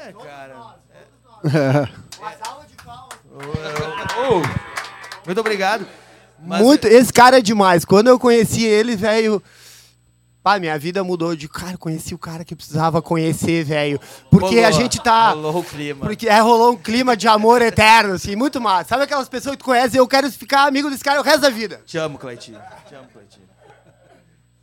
[0.06, 1.90] É, cara.
[4.22, 4.42] Oh,
[5.26, 5.86] Muito obrigado.
[6.46, 7.84] Mas Muito, esse cara é demais.
[7.86, 9.42] Quando eu conheci ele, velho.
[10.42, 14.00] Pá, minha vida mudou de cara, conheci o cara que precisava conhecer, velho.
[14.32, 15.32] Porque rolou- a gente tá.
[15.32, 16.06] Rolou o clima.
[16.06, 18.90] Porque é, rolou um clima de amor eterno, assim, muito massa.
[18.90, 21.42] Sabe aquelas pessoas que tu conhece e eu quero ficar amigo desse cara o resto
[21.42, 21.82] da vida?
[21.86, 22.58] Te amo, Cleitinho.
[22.88, 23.46] Te amo, Cleitinho.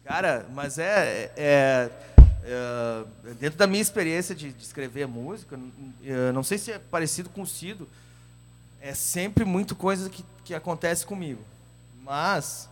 [0.04, 1.90] Cara, mas é, é-
[2.44, 3.02] é,
[3.40, 5.58] Dentro da minha experiência de, de escrever música,
[6.32, 7.86] não sei se é parecido com o Cido,
[8.80, 11.42] é sempre muito coisa que, que acontece comigo.
[12.06, 12.68] Mas,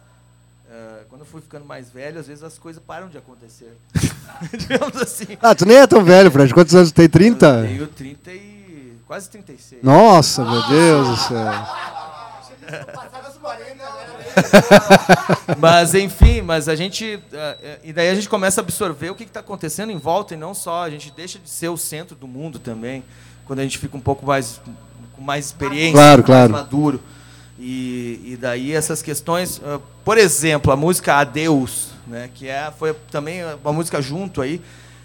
[0.71, 3.77] é, quando eu fui ficando mais velho, às vezes as coisas param de acontecer.
[4.57, 5.37] Digamos assim.
[5.43, 6.55] Ah, tu nem é tão velho, Fred.
[6.55, 7.05] Quantos anos tu tem?
[7.07, 7.63] Eu 30?
[7.63, 8.93] tenho 30 e.
[9.07, 9.83] quase 36.
[9.83, 11.53] Nossa, meu Deus do céu.
[15.59, 17.21] Mas enfim, mas a gente.
[17.33, 20.35] eh, eh, E daí a gente começa a absorver o que está acontecendo em volta
[20.35, 20.83] e não só.
[20.85, 23.05] A gente deixa de ser o centro do mundo também,
[23.47, 24.61] quando a gente fica um pouco mais.
[25.15, 26.53] com mais experiência, Claro, mais claro.
[26.53, 27.01] maduro.
[27.59, 29.61] E, e daí essas questões.
[29.65, 34.61] ah, por exemplo, a música Adeus, né, que é, foi também uma música junto aí.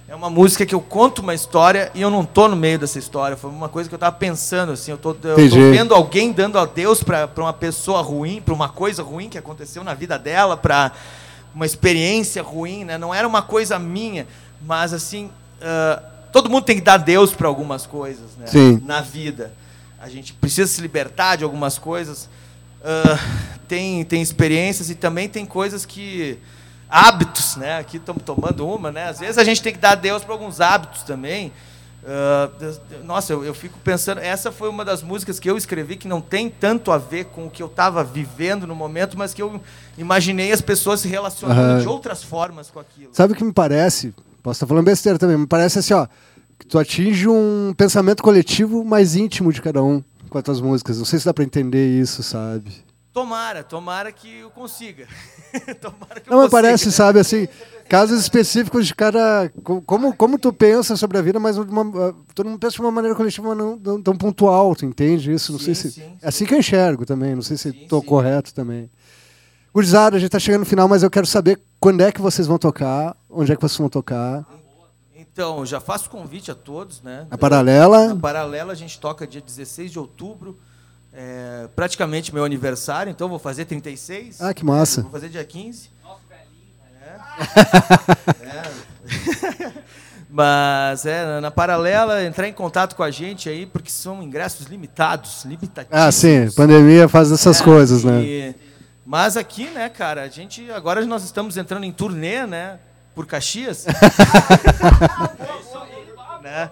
[0.08, 2.98] É uma música que eu conto uma história e eu não tô no meio dessa
[2.98, 3.38] história.
[3.38, 4.90] Foi uma coisa que eu estava pensando, assim.
[4.90, 9.04] Eu tô, eu tô vendo alguém dando adeus para uma pessoa ruim, para uma coisa
[9.04, 10.92] ruim que aconteceu na vida dela, para
[11.54, 12.98] uma experiência ruim, né?
[12.98, 14.26] Não era uma coisa minha,
[14.66, 15.30] mas assim,
[15.62, 18.48] ah, todo mundo tem que dar Deus para algumas coisas, né?
[18.48, 18.82] Sim.
[18.86, 19.52] Na vida.
[20.02, 22.30] A gente precisa se libertar de algumas coisas.
[22.84, 23.20] Ah,
[23.68, 26.38] tem, tem experiências e também tem coisas que.
[26.90, 27.78] Hábitos, né?
[27.78, 29.10] Aqui estamos tomando uma, né?
[29.10, 31.52] Às vezes a gente tem que dar Deus para alguns hábitos também.
[32.60, 34.20] Deus- nossa, eu, eu fico pensando.
[34.20, 37.46] Essa foi uma das músicas que eu escrevi que não tem tanto a ver com
[37.46, 39.62] o que eu estava vivendo no momento, mas que eu
[40.00, 41.82] imaginei as pessoas se relacionando Aham.
[41.82, 43.10] de outras formas com aquilo.
[43.14, 44.14] Sabe o que me parece?
[44.42, 45.38] Posso estar falando besteira também.
[45.38, 46.08] Me parece assim, ó.
[46.70, 50.98] Tu atinge um pensamento coletivo mais íntimo de cada um com as tuas músicas.
[51.00, 52.72] Não sei se dá pra entender isso, sabe?
[53.12, 55.08] Tomara, tomara que eu consiga.
[55.82, 56.50] tomara que eu Não, mas consiga.
[56.52, 57.48] parece, sabe, assim,
[57.90, 59.52] casos específicos de cada.
[59.64, 62.82] co- Como, como tu pensa sobre a vida, mas de uma- todo mundo pensa de
[62.82, 65.52] uma maneira coletiva, mas não, não tão pontual, tu entende isso?
[65.52, 65.92] Não sei Sim, se.
[65.96, 68.90] sim, É assim que eu enxergo também, não sei se estou correto também.
[69.74, 72.46] Gurizada, a gente tá chegando no final, mas eu quero saber quando é que vocês
[72.48, 74.46] vão tocar, onde é que vocês vão tocar.
[75.42, 77.26] Então, já faço convite a todos, né?
[77.32, 78.10] A paralela.
[78.10, 80.60] Na paralela a gente toca dia 16 de outubro,
[81.14, 84.42] é, praticamente meu aniversário, então eu vou fazer 36.
[84.42, 85.02] Ah, que massa.
[85.02, 85.92] Vou fazer dia 15.
[87.02, 87.20] É.
[89.66, 89.72] É.
[90.30, 95.46] Mas é, na- paralela, entrar em contato com a gente aí, porque são ingressos limitados,
[95.46, 95.98] limitativos.
[95.98, 98.22] Ah, sim, pandemia faz essas É, coisas, né?
[98.22, 98.56] e-
[99.06, 100.70] Mas aqui, né, cara, a gente.
[100.72, 102.78] Agora nós estamos entrando em turnê, né?
[103.20, 103.84] Por Caxias.
[106.42, 106.72] né?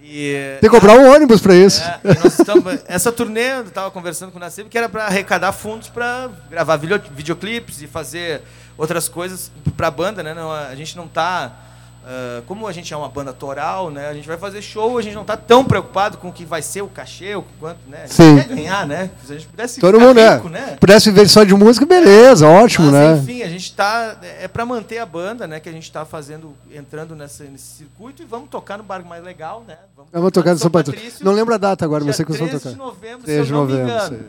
[0.00, 1.82] E, Tem que comprar um ônibus pra isso.
[1.82, 5.90] é, estamos, essa turnê, eu estava conversando com o Nascib, que era para arrecadar fundos
[5.90, 8.40] para gravar video, videoclipes e fazer
[8.78, 10.32] outras coisas para a banda, né?
[10.32, 11.52] Não, a gente não está
[12.46, 14.08] como a gente é uma banda autoral, né?
[14.08, 16.60] A gente vai fazer show, a gente não está tão preocupado com o que vai
[16.60, 18.06] ser o cachê, o quanto, né?
[18.08, 18.36] Sim.
[18.36, 19.10] quer ganhar, né?
[19.24, 20.34] Se a gente pudesse Todo mundo, é.
[20.34, 20.76] rico, né?
[20.80, 23.16] Pudesse viver só de música, beleza, ótimo, Mas, né?
[23.18, 24.16] enfim, a gente tá.
[24.40, 25.60] É para manter a banda, né?
[25.60, 29.22] Que a gente está fazendo, entrando nessa, nesse circuito e vamos tocar no bar mais
[29.22, 29.76] legal, né?
[30.12, 31.00] Vamos tocar no São Patrício.
[31.00, 31.24] Patrício.
[31.24, 32.72] Não lembro a data agora, mas sei que vão 13 tocar.
[32.72, 34.24] de novembro, 13 se eu não me novembro, engano.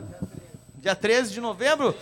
[0.80, 1.94] Dia 13 de novembro,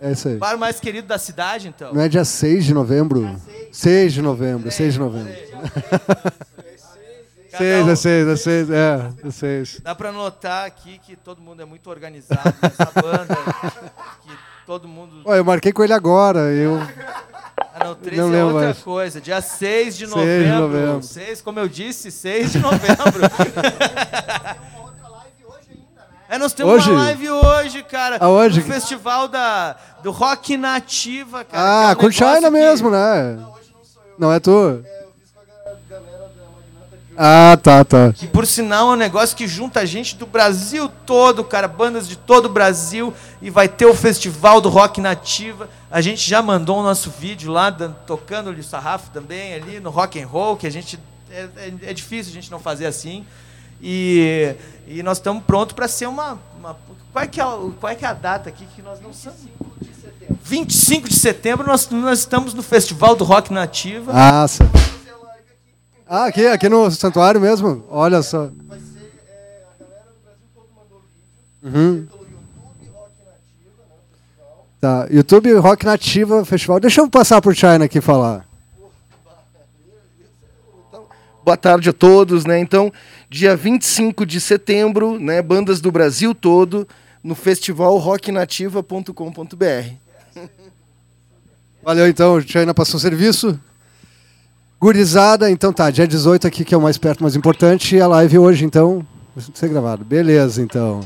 [0.00, 0.36] É isso aí.
[0.36, 1.92] bar mais querido da cidade, então.
[1.92, 3.36] Não é dia 6 de novembro?
[3.72, 5.32] 6 de novembro, 6 de novembro.
[7.50, 9.80] Cada 6, um- é 6, é 6, é, é 6.
[9.82, 13.34] Dá para notar aqui que todo mundo é muito organizado nessa banda.
[14.22, 14.32] que
[14.66, 15.22] todo mundo.
[15.24, 16.78] Olha, eu marquei com ele agora, eu...
[17.74, 18.78] Ah, não, 13 não é outra mais.
[18.78, 19.20] coisa.
[19.20, 20.44] Dia 6 de 6 novembro.
[20.44, 21.02] de novembro.
[21.02, 23.22] 6, como eu disse, 6 de novembro.
[26.28, 26.90] É, nós temos Hoje?
[26.90, 28.18] uma live hoje, cara.
[28.20, 28.60] Aonde?
[28.60, 31.90] No festival da, do Rock Nativa, cara.
[31.90, 33.38] Ah, que é um com China que- mesmo, né?
[34.18, 34.82] Não é tu?
[37.20, 38.12] Ah, tá, tá.
[38.12, 42.14] Que por sinal é um negócio que junta gente do Brasil todo, cara, bandas de
[42.16, 43.12] todo o Brasil,
[43.42, 45.68] e vai ter o festival do Rock Nativa.
[45.90, 47.72] A gente já mandou o nosso vídeo lá,
[48.06, 50.98] tocando o sarrafo também ali no rock and roll, que a gente
[51.30, 53.26] é, é- é difícil a gente não fazer assim.
[53.80, 54.54] E,
[54.86, 56.76] e nós estamos prontos para ser uma, uma-
[57.12, 59.12] qual, é que é, a- qual é que é a data aqui que nós não
[59.12, 59.38] somos?
[60.42, 64.12] 25 de setembro nós, nós estamos no Festival do Rock Nativa.
[64.12, 64.64] Nossa.
[66.08, 67.84] Ah, aqui, aqui no santuário mesmo?
[67.90, 68.48] Olha só.
[71.62, 72.06] Uhum.
[74.80, 76.78] Tá, YouTube Rock Nativa Festival.
[76.80, 78.47] Deixa eu passar por China aqui falar.
[81.48, 82.60] Boa tarde a todos, né?
[82.60, 82.92] Então,
[83.30, 86.86] dia 25 de setembro, né, bandas do Brasil todo
[87.24, 90.44] no festival rocknativa.com.br.
[91.82, 93.58] Valeu então, China passou o serviço.
[94.78, 98.06] Gurizada, então tá, dia 18 aqui que é o mais perto, mais importante, e a
[98.06, 99.02] live hoje então,
[99.34, 100.04] vai ser gravado.
[100.04, 101.00] Beleza, então.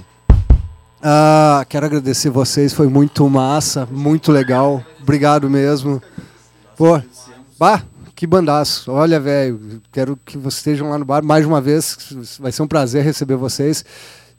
[1.00, 4.84] Ah, quero agradecer vocês, foi muito massa, muito legal.
[5.00, 6.02] Obrigado mesmo.
[6.76, 7.00] Pô,
[7.56, 8.90] bah, que bandaço.
[8.90, 11.96] Olha, velho, quero que vocês estejam lá no bar mais uma vez,
[12.38, 13.84] vai ser um prazer receber vocês.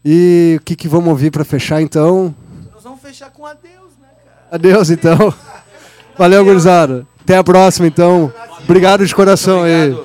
[0.05, 2.35] E o que, que vamos ouvir para fechar então?
[2.73, 4.47] Nós vamos fechar com adeus, né, cara?
[4.51, 5.33] Adeus, então.
[6.17, 7.07] Valeu, gurizada.
[7.21, 8.31] Até a próxima, então.
[8.63, 9.95] Obrigado de coração aí.